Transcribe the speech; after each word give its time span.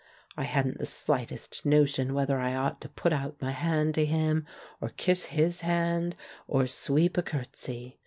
I 0.35 0.45
hadn't 0.45 0.79
the 0.79 0.87
slightest 0.87 1.63
notion 1.63 2.15
whether 2.15 2.39
I 2.39 2.55
ought 2.55 2.81
to 2.81 2.89
put 2.89 3.13
out 3.13 3.39
my 3.39 3.51
hand 3.51 3.93
to 3.93 4.03
him, 4.03 4.47
or 4.81 4.89
kiss 4.89 5.25
his 5.25 5.61
hand, 5.61 6.15
or 6.47 6.65
sweep 6.65 7.19
a 7.19 7.21
curtsey. 7.21 7.99